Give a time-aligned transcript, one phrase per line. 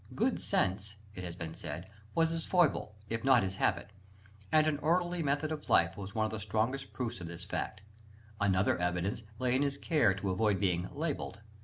[0.15, 3.91] "Good sense," it has been said, "was his foible, if not his habit":
[4.51, 7.83] and an orderly method of life was one of the strongest proofs of this fact:
[8.39, 11.41] another evidence lay in his care to avoid being labelled.